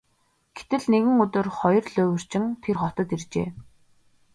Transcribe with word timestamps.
Гэтэл 0.55 0.83
нэгэн 0.93 1.15
өдөр 1.23 1.47
хоёр 1.59 1.85
луйварчин 1.93 2.43
тэр 2.63 2.75
хотод 2.81 3.09
иржээ. 3.15 3.47